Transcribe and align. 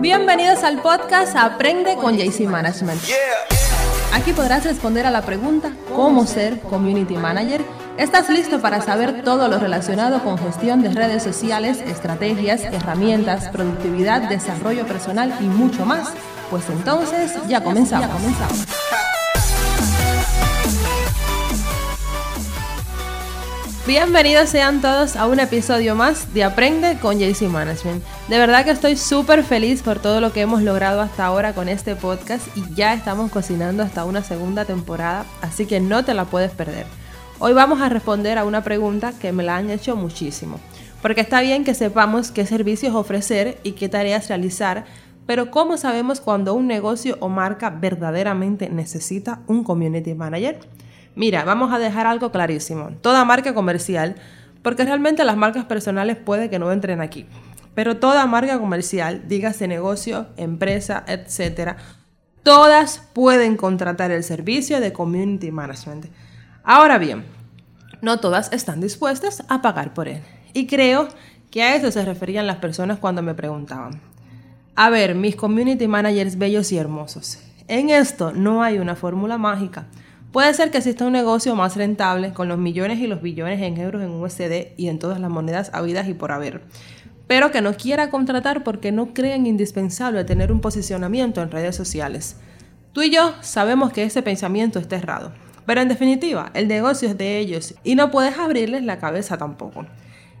Bienvenidos 0.00 0.64
al 0.64 0.80
podcast 0.80 1.36
Aprende 1.36 1.94
con 1.96 2.16
JC 2.16 2.46
Management. 2.48 3.02
Aquí 4.14 4.32
podrás 4.32 4.64
responder 4.64 5.04
a 5.04 5.10
la 5.10 5.20
pregunta 5.20 5.72
¿Cómo 5.94 6.26
ser 6.26 6.58
Community 6.60 7.18
Manager? 7.18 7.60
¿Estás 7.98 8.30
listo 8.30 8.62
para 8.62 8.80
saber 8.80 9.22
todo 9.22 9.48
lo 9.48 9.58
relacionado 9.58 10.22
con 10.24 10.38
gestión 10.38 10.80
de 10.82 10.88
redes 10.88 11.22
sociales, 11.22 11.82
estrategias, 11.82 12.62
herramientas, 12.62 13.48
productividad, 13.48 14.22
desarrollo 14.22 14.86
personal 14.86 15.34
y 15.38 15.44
mucho 15.44 15.84
más? 15.84 16.08
Pues 16.48 16.64
entonces 16.70 17.34
ya 17.46 17.62
comenzamos. 17.62 18.06
Ya 18.06 18.12
comenzamos. 18.14 18.66
Bienvenidos 23.90 24.50
sean 24.50 24.80
todos 24.80 25.16
a 25.16 25.26
un 25.26 25.40
episodio 25.40 25.96
más 25.96 26.32
de 26.32 26.44
Aprende 26.44 26.96
con 27.02 27.18
JC 27.18 27.48
Management. 27.48 28.04
De 28.28 28.38
verdad 28.38 28.64
que 28.64 28.70
estoy 28.70 28.96
súper 28.96 29.42
feliz 29.42 29.82
por 29.82 29.98
todo 29.98 30.20
lo 30.20 30.32
que 30.32 30.42
hemos 30.42 30.62
logrado 30.62 31.00
hasta 31.00 31.26
ahora 31.26 31.54
con 31.54 31.68
este 31.68 31.96
podcast 31.96 32.56
y 32.56 32.62
ya 32.76 32.94
estamos 32.94 33.32
cocinando 33.32 33.82
hasta 33.82 34.04
una 34.04 34.22
segunda 34.22 34.64
temporada, 34.64 35.26
así 35.42 35.66
que 35.66 35.80
no 35.80 36.04
te 36.04 36.14
la 36.14 36.26
puedes 36.26 36.52
perder. 36.52 36.86
Hoy 37.40 37.52
vamos 37.52 37.80
a 37.80 37.88
responder 37.88 38.38
a 38.38 38.44
una 38.44 38.62
pregunta 38.62 39.12
que 39.20 39.32
me 39.32 39.42
la 39.42 39.56
han 39.56 39.70
hecho 39.70 39.96
muchísimo, 39.96 40.60
porque 41.02 41.22
está 41.22 41.40
bien 41.40 41.64
que 41.64 41.74
sepamos 41.74 42.30
qué 42.30 42.46
servicios 42.46 42.94
ofrecer 42.94 43.58
y 43.64 43.72
qué 43.72 43.88
tareas 43.88 44.28
realizar, 44.28 44.84
pero 45.26 45.50
¿cómo 45.50 45.76
sabemos 45.76 46.20
cuando 46.20 46.54
un 46.54 46.68
negocio 46.68 47.16
o 47.18 47.28
marca 47.28 47.70
verdaderamente 47.70 48.70
necesita 48.70 49.40
un 49.48 49.64
community 49.64 50.14
manager? 50.14 50.60
Mira, 51.20 51.44
vamos 51.44 51.70
a 51.70 51.78
dejar 51.78 52.06
algo 52.06 52.32
clarísimo. 52.32 52.92
Toda 53.02 53.26
marca 53.26 53.52
comercial, 53.52 54.14
porque 54.62 54.86
realmente 54.86 55.22
las 55.22 55.36
marcas 55.36 55.66
personales 55.66 56.16
puede 56.16 56.48
que 56.48 56.58
no 56.58 56.72
entren 56.72 57.02
aquí, 57.02 57.26
pero 57.74 57.98
toda 57.98 58.24
marca 58.24 58.58
comercial, 58.58 59.28
dígase 59.28 59.68
negocio, 59.68 60.28
empresa, 60.38 61.04
etcétera, 61.06 61.76
todas 62.42 63.02
pueden 63.12 63.58
contratar 63.58 64.10
el 64.10 64.24
servicio 64.24 64.80
de 64.80 64.94
community 64.94 65.50
management. 65.50 66.06
Ahora 66.64 66.96
bien, 66.96 67.26
no 68.00 68.18
todas 68.18 68.50
están 68.54 68.80
dispuestas 68.80 69.42
a 69.50 69.60
pagar 69.60 69.92
por 69.92 70.08
él. 70.08 70.22
Y 70.54 70.66
creo 70.66 71.10
que 71.50 71.62
a 71.62 71.76
eso 71.76 71.90
se 71.90 72.02
referían 72.02 72.46
las 72.46 72.56
personas 72.56 72.98
cuando 72.98 73.20
me 73.20 73.34
preguntaban. 73.34 74.00
A 74.74 74.88
ver, 74.88 75.14
mis 75.14 75.36
community 75.36 75.86
managers 75.86 76.38
bellos 76.38 76.72
y 76.72 76.78
hermosos, 76.78 77.40
en 77.68 77.90
esto 77.90 78.32
no 78.32 78.62
hay 78.62 78.78
una 78.78 78.96
fórmula 78.96 79.36
mágica. 79.36 79.84
Puede 80.32 80.54
ser 80.54 80.70
que 80.70 80.78
exista 80.78 81.06
un 81.06 81.12
negocio 81.12 81.56
más 81.56 81.76
rentable 81.76 82.32
con 82.32 82.46
los 82.46 82.56
millones 82.56 83.00
y 83.00 83.08
los 83.08 83.20
billones 83.20 83.60
en 83.62 83.78
euros 83.78 84.00
en 84.00 84.10
USD 84.10 84.76
y 84.76 84.86
en 84.86 85.00
todas 85.00 85.18
las 85.18 85.28
monedas 85.28 85.70
habidas 85.74 86.06
y 86.06 86.14
por 86.14 86.30
haber, 86.30 86.62
pero 87.26 87.50
que 87.50 87.62
no 87.62 87.74
quiera 87.74 88.10
contratar 88.10 88.62
porque 88.62 88.92
no 88.92 89.12
creen 89.12 89.46
indispensable 89.46 90.22
tener 90.22 90.52
un 90.52 90.60
posicionamiento 90.60 91.42
en 91.42 91.50
redes 91.50 91.74
sociales. 91.74 92.36
Tú 92.92 93.02
y 93.02 93.10
yo 93.10 93.34
sabemos 93.40 93.92
que 93.92 94.04
ese 94.04 94.22
pensamiento 94.22 94.78
está 94.78 94.96
errado, 94.96 95.32
pero 95.66 95.80
en 95.80 95.88
definitiva, 95.88 96.52
el 96.54 96.68
negocio 96.68 97.08
es 97.08 97.18
de 97.18 97.38
ellos 97.38 97.74
y 97.82 97.96
no 97.96 98.12
puedes 98.12 98.38
abrirles 98.38 98.84
la 98.84 98.98
cabeza 99.00 99.36
tampoco. 99.36 99.84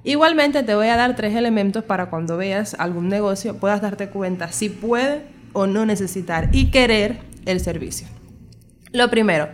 Igualmente 0.04 0.62
te 0.62 0.76
voy 0.76 0.86
a 0.86 0.96
dar 0.96 1.16
tres 1.16 1.34
elementos 1.34 1.82
para 1.82 2.10
cuando 2.10 2.36
veas 2.36 2.76
algún 2.78 3.08
negocio 3.08 3.56
puedas 3.56 3.82
darte 3.82 4.08
cuenta 4.08 4.52
si 4.52 4.68
puede 4.68 5.24
o 5.52 5.66
no 5.66 5.84
necesitar 5.84 6.48
y 6.52 6.70
querer 6.70 7.18
el 7.44 7.58
servicio. 7.58 8.06
Lo 8.92 9.10
primero, 9.10 9.48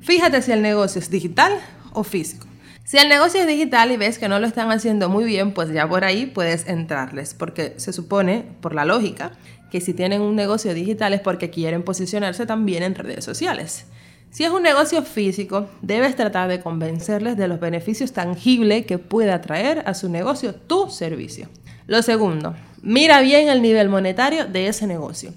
Fíjate 0.00 0.42
si 0.42 0.52
el 0.52 0.62
negocio 0.62 1.00
es 1.00 1.10
digital 1.10 1.52
o 1.92 2.04
físico. 2.04 2.46
Si 2.84 2.96
el 2.96 3.08
negocio 3.08 3.40
es 3.40 3.46
digital 3.46 3.92
y 3.92 3.98
ves 3.98 4.18
que 4.18 4.28
no 4.28 4.38
lo 4.38 4.46
están 4.46 4.70
haciendo 4.72 5.10
muy 5.10 5.24
bien, 5.24 5.52
pues 5.52 5.70
ya 5.70 5.86
por 5.86 6.04
ahí 6.04 6.24
puedes 6.24 6.66
entrarles, 6.68 7.34
porque 7.34 7.74
se 7.76 7.92
supone, 7.92 8.46
por 8.62 8.74
la 8.74 8.86
lógica, 8.86 9.32
que 9.70 9.82
si 9.82 9.92
tienen 9.92 10.22
un 10.22 10.36
negocio 10.36 10.72
digital 10.72 11.12
es 11.12 11.20
porque 11.20 11.50
quieren 11.50 11.82
posicionarse 11.82 12.46
también 12.46 12.82
en 12.82 12.94
redes 12.94 13.24
sociales. 13.24 13.84
Si 14.30 14.44
es 14.44 14.50
un 14.50 14.62
negocio 14.62 15.02
físico, 15.02 15.68
debes 15.82 16.16
tratar 16.16 16.48
de 16.48 16.60
convencerles 16.60 17.36
de 17.36 17.48
los 17.48 17.60
beneficios 17.60 18.12
tangibles 18.12 18.86
que 18.86 18.98
pueda 18.98 19.40
traer 19.40 19.82
a 19.86 19.94
su 19.94 20.08
negocio 20.08 20.54
tu 20.54 20.90
servicio. 20.90 21.48
Lo 21.86 22.02
segundo, 22.02 22.54
mira 22.82 23.20
bien 23.20 23.48
el 23.48 23.62
nivel 23.62 23.88
monetario 23.88 24.46
de 24.46 24.68
ese 24.68 24.86
negocio. 24.86 25.32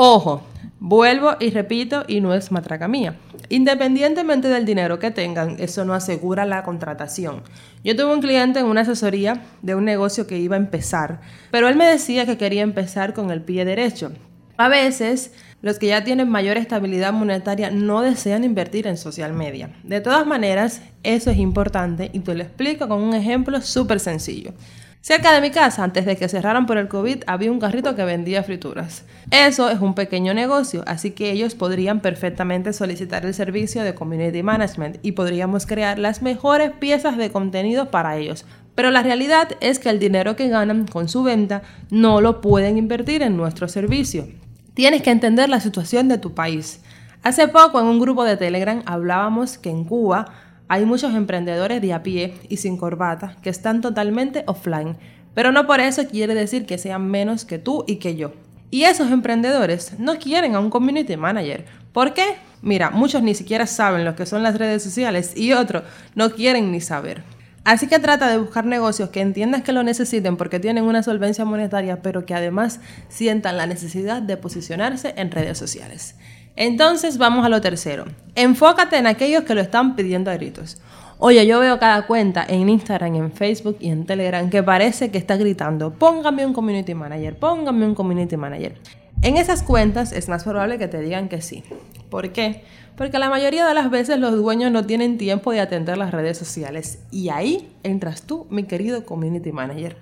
Ojo, 0.00 0.42
vuelvo 0.78 1.32
y 1.40 1.50
repito, 1.50 2.04
y 2.06 2.20
no 2.20 2.32
es 2.32 2.52
matraca 2.52 2.86
mía. 2.86 3.16
Independientemente 3.48 4.46
del 4.46 4.64
dinero 4.64 5.00
que 5.00 5.10
tengan, 5.10 5.56
eso 5.58 5.84
no 5.84 5.92
asegura 5.92 6.46
la 6.46 6.62
contratación. 6.62 7.42
Yo 7.82 7.96
tuve 7.96 8.14
un 8.14 8.20
cliente 8.20 8.60
en 8.60 8.66
una 8.66 8.82
asesoría 8.82 9.42
de 9.60 9.74
un 9.74 9.84
negocio 9.84 10.28
que 10.28 10.38
iba 10.38 10.54
a 10.54 10.60
empezar, 10.60 11.20
pero 11.50 11.66
él 11.66 11.74
me 11.74 11.84
decía 11.84 12.26
que 12.26 12.38
quería 12.38 12.62
empezar 12.62 13.12
con 13.12 13.32
el 13.32 13.42
pie 13.42 13.64
derecho. 13.64 14.12
A 14.56 14.68
veces, 14.68 15.32
los 15.62 15.80
que 15.80 15.88
ya 15.88 16.04
tienen 16.04 16.28
mayor 16.28 16.58
estabilidad 16.58 17.12
monetaria 17.12 17.72
no 17.72 18.00
desean 18.02 18.44
invertir 18.44 18.86
en 18.86 18.98
social 18.98 19.32
media. 19.32 19.70
De 19.82 20.00
todas 20.00 20.24
maneras, 20.28 20.80
eso 21.02 21.32
es 21.32 21.38
importante 21.38 22.08
y 22.12 22.20
te 22.20 22.36
lo 22.36 22.44
explico 22.44 22.86
con 22.86 23.02
un 23.02 23.14
ejemplo 23.14 23.60
súper 23.62 23.98
sencillo. 23.98 24.52
Cerca 25.00 25.32
de 25.32 25.40
mi 25.40 25.50
casa, 25.50 25.84
antes 25.84 26.04
de 26.04 26.16
que 26.16 26.28
cerraran 26.28 26.66
por 26.66 26.76
el 26.76 26.88
COVID, 26.88 27.22
había 27.26 27.52
un 27.52 27.60
carrito 27.60 27.94
que 27.94 28.04
vendía 28.04 28.42
frituras. 28.42 29.04
Eso 29.30 29.70
es 29.70 29.80
un 29.80 29.94
pequeño 29.94 30.34
negocio, 30.34 30.82
así 30.86 31.12
que 31.12 31.30
ellos 31.30 31.54
podrían 31.54 32.00
perfectamente 32.00 32.72
solicitar 32.72 33.24
el 33.24 33.32
servicio 33.32 33.82
de 33.84 33.94
Community 33.94 34.42
Management 34.42 34.98
y 35.02 35.12
podríamos 35.12 35.66
crear 35.66 35.98
las 35.98 36.20
mejores 36.20 36.72
piezas 36.72 37.16
de 37.16 37.30
contenido 37.30 37.90
para 37.90 38.16
ellos. 38.16 38.44
Pero 38.74 38.90
la 38.90 39.02
realidad 39.02 39.48
es 39.60 39.78
que 39.78 39.88
el 39.88 39.98
dinero 39.98 40.36
que 40.36 40.48
ganan 40.48 40.86
con 40.86 41.08
su 41.08 41.22
venta 41.22 41.62
no 41.90 42.20
lo 42.20 42.40
pueden 42.40 42.76
invertir 42.76 43.22
en 43.22 43.36
nuestro 43.36 43.68
servicio. 43.68 44.28
Tienes 44.74 45.02
que 45.02 45.10
entender 45.10 45.48
la 45.48 45.60
situación 45.60 46.08
de 46.08 46.18
tu 46.18 46.34
país. 46.34 46.80
Hace 47.22 47.48
poco 47.48 47.80
en 47.80 47.86
un 47.86 47.98
grupo 47.98 48.24
de 48.24 48.36
Telegram 48.36 48.82
hablábamos 48.86 49.58
que 49.58 49.70
en 49.70 49.84
Cuba 49.84 50.26
hay 50.68 50.84
muchos 50.84 51.14
emprendedores 51.14 51.80
de 51.80 51.92
a 51.92 52.02
pie 52.02 52.34
y 52.48 52.58
sin 52.58 52.76
corbata 52.76 53.36
que 53.42 53.50
están 53.50 53.80
totalmente 53.80 54.44
offline, 54.46 54.96
pero 55.34 55.50
no 55.50 55.66
por 55.66 55.80
eso 55.80 56.06
quiere 56.06 56.34
decir 56.34 56.66
que 56.66 56.78
sean 56.78 57.10
menos 57.10 57.44
que 57.44 57.58
tú 57.58 57.84
y 57.86 57.96
que 57.96 58.16
yo. 58.16 58.32
Y 58.70 58.84
esos 58.84 59.10
emprendedores 59.10 59.98
no 59.98 60.18
quieren 60.18 60.54
a 60.54 60.60
un 60.60 60.68
community 60.68 61.16
manager. 61.16 61.64
¿Por 61.92 62.12
qué? 62.12 62.36
Mira, 62.60 62.90
muchos 62.90 63.22
ni 63.22 63.34
siquiera 63.34 63.66
saben 63.66 64.04
lo 64.04 64.14
que 64.14 64.26
son 64.26 64.42
las 64.42 64.58
redes 64.58 64.82
sociales 64.82 65.32
y 65.36 65.52
otros 65.52 65.84
no 66.14 66.30
quieren 66.30 66.70
ni 66.70 66.80
saber. 66.80 67.22
Así 67.64 67.86
que 67.86 67.98
trata 67.98 68.28
de 68.28 68.38
buscar 68.38 68.64
negocios 68.64 69.10
que 69.10 69.20
entiendas 69.20 69.62
que 69.62 69.72
lo 69.72 69.82
necesiten 69.82 70.36
porque 70.36 70.58
tienen 70.58 70.84
una 70.84 71.02
solvencia 71.02 71.44
monetaria, 71.44 72.02
pero 72.02 72.24
que 72.24 72.34
además 72.34 72.80
sientan 73.08 73.56
la 73.56 73.66
necesidad 73.66 74.22
de 74.22 74.36
posicionarse 74.36 75.14
en 75.16 75.30
redes 75.30 75.58
sociales. 75.58 76.14
Entonces 76.60 77.18
vamos 77.18 77.46
a 77.46 77.48
lo 77.48 77.60
tercero. 77.60 78.06
Enfócate 78.34 78.96
en 78.96 79.06
aquellos 79.06 79.44
que 79.44 79.54
lo 79.54 79.60
están 79.60 79.94
pidiendo 79.94 80.28
a 80.32 80.34
gritos. 80.34 80.82
Oye, 81.18 81.46
yo 81.46 81.60
veo 81.60 81.78
cada 81.78 82.04
cuenta 82.04 82.44
en 82.48 82.68
Instagram, 82.68 83.14
en 83.14 83.30
Facebook 83.30 83.76
y 83.78 83.90
en 83.90 84.06
Telegram 84.06 84.50
que 84.50 84.64
parece 84.64 85.12
que 85.12 85.18
está 85.18 85.36
gritando, 85.36 85.92
póngame 85.92 86.44
un 86.44 86.52
community 86.52 86.94
manager, 86.94 87.38
póngame 87.38 87.86
un 87.86 87.94
community 87.94 88.36
manager. 88.36 88.74
En 89.22 89.36
esas 89.36 89.62
cuentas 89.62 90.10
es 90.10 90.28
más 90.28 90.42
probable 90.42 90.78
que 90.78 90.88
te 90.88 91.00
digan 91.00 91.28
que 91.28 91.42
sí. 91.42 91.62
¿Por 92.10 92.32
qué? 92.32 92.64
Porque 92.96 93.20
la 93.20 93.30
mayoría 93.30 93.64
de 93.64 93.74
las 93.74 93.88
veces 93.88 94.18
los 94.18 94.34
dueños 94.36 94.72
no 94.72 94.84
tienen 94.84 95.16
tiempo 95.16 95.52
de 95.52 95.60
atender 95.60 95.96
las 95.96 96.10
redes 96.10 96.38
sociales. 96.38 96.98
Y 97.12 97.28
ahí 97.28 97.72
entras 97.84 98.22
tú, 98.22 98.48
mi 98.50 98.64
querido 98.64 99.06
community 99.06 99.52
manager. 99.52 99.96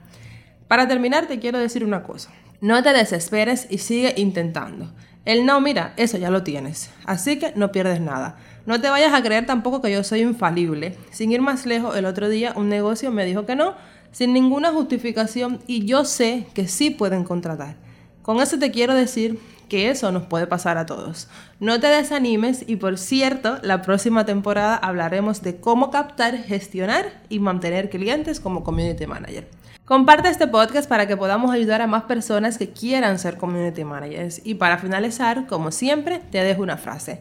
Para 0.68 0.88
terminar, 0.88 1.26
te 1.26 1.38
quiero 1.38 1.58
decir 1.58 1.84
una 1.84 2.02
cosa. 2.02 2.30
No 2.60 2.82
te 2.82 2.92
desesperes 2.92 3.66
y 3.70 3.78
sigue 3.78 4.14
intentando. 4.16 4.92
El 5.24 5.44
no, 5.44 5.60
mira, 5.60 5.92
eso 5.96 6.18
ya 6.18 6.30
lo 6.30 6.42
tienes. 6.42 6.90
Así 7.04 7.38
que 7.38 7.52
no 7.56 7.72
pierdes 7.72 8.00
nada. 8.00 8.36
No 8.64 8.80
te 8.80 8.90
vayas 8.90 9.12
a 9.12 9.22
creer 9.22 9.46
tampoco 9.46 9.82
que 9.82 9.92
yo 9.92 10.02
soy 10.04 10.22
infalible. 10.22 10.96
Sin 11.10 11.32
ir 11.32 11.40
más 11.40 11.66
lejos, 11.66 11.96
el 11.96 12.04
otro 12.04 12.28
día 12.28 12.52
un 12.56 12.68
negocio 12.68 13.10
me 13.12 13.24
dijo 13.24 13.46
que 13.46 13.56
no, 13.56 13.74
sin 14.12 14.32
ninguna 14.32 14.72
justificación, 14.72 15.60
y 15.66 15.84
yo 15.84 16.04
sé 16.04 16.46
que 16.54 16.66
sí 16.66 16.90
pueden 16.90 17.24
contratar. 17.24 17.76
Con 18.26 18.40
eso 18.40 18.58
te 18.58 18.72
quiero 18.72 18.92
decir 18.92 19.38
que 19.68 19.88
eso 19.88 20.10
nos 20.10 20.24
puede 20.24 20.48
pasar 20.48 20.78
a 20.78 20.86
todos. 20.86 21.28
No 21.60 21.78
te 21.78 21.86
desanimes 21.86 22.64
y 22.66 22.74
por 22.74 22.98
cierto, 22.98 23.58
la 23.62 23.82
próxima 23.82 24.26
temporada 24.26 24.74
hablaremos 24.74 25.42
de 25.42 25.60
cómo 25.60 25.92
captar, 25.92 26.36
gestionar 26.36 27.22
y 27.28 27.38
mantener 27.38 27.88
clientes 27.88 28.40
como 28.40 28.64
community 28.64 29.06
manager. 29.06 29.48
Comparte 29.84 30.28
este 30.28 30.48
podcast 30.48 30.88
para 30.88 31.06
que 31.06 31.16
podamos 31.16 31.52
ayudar 31.52 31.82
a 31.82 31.86
más 31.86 32.02
personas 32.02 32.58
que 32.58 32.70
quieran 32.70 33.20
ser 33.20 33.36
community 33.36 33.84
managers. 33.84 34.40
Y 34.42 34.54
para 34.54 34.78
finalizar, 34.78 35.46
como 35.46 35.70
siempre, 35.70 36.20
te 36.32 36.42
dejo 36.42 36.62
una 36.62 36.78
frase. 36.78 37.20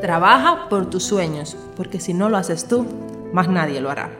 Trabaja 0.00 0.68
por 0.68 0.90
tus 0.90 1.02
sueños, 1.02 1.56
porque 1.74 1.98
si 1.98 2.14
no 2.14 2.28
lo 2.28 2.36
haces 2.36 2.68
tú, 2.68 2.86
más 3.32 3.48
nadie 3.48 3.80
lo 3.80 3.90
hará. 3.90 4.10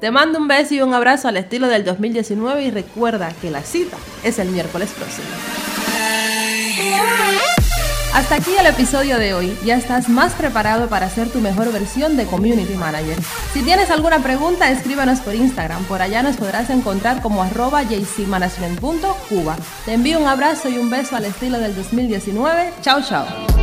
Te 0.00 0.10
mando 0.10 0.38
un 0.38 0.46
beso 0.46 0.74
y 0.74 0.80
un 0.80 0.94
abrazo 0.94 1.28
al 1.28 1.36
estilo 1.36 1.66
del 1.66 1.84
2019 1.84 2.62
y 2.62 2.70
recuerda 2.70 3.32
que 3.40 3.50
la 3.50 3.62
cita 3.62 3.96
es 4.22 4.38
el 4.38 4.48
miércoles 4.50 4.90
próximo. 4.90 5.26
Hasta 8.14 8.36
aquí 8.36 8.50
el 8.58 8.66
episodio 8.66 9.18
de 9.18 9.34
hoy. 9.34 9.56
Ya 9.64 9.76
estás 9.76 10.08
más 10.08 10.34
preparado 10.34 10.88
para 10.88 11.08
ser 11.08 11.28
tu 11.28 11.40
mejor 11.40 11.72
versión 11.72 12.16
de 12.16 12.26
Community 12.26 12.74
Manager. 12.74 13.16
Si 13.52 13.62
tienes 13.62 13.90
alguna 13.90 14.18
pregunta, 14.20 14.70
escríbanos 14.70 15.20
por 15.20 15.34
Instagram. 15.34 15.84
Por 15.84 16.02
allá 16.02 16.22
nos 16.22 16.36
podrás 16.36 16.70
encontrar 16.70 17.22
como 17.22 17.42
arroba 17.42 17.82
jcmanagement.cuba. 17.84 19.56
Te 19.84 19.94
envío 19.94 20.18
un 20.18 20.26
abrazo 20.26 20.68
y 20.68 20.78
un 20.78 20.90
beso 20.90 21.16
al 21.16 21.26
estilo 21.26 21.58
del 21.58 21.74
2019. 21.76 22.72
Chao, 22.82 23.02
chao. 23.02 23.57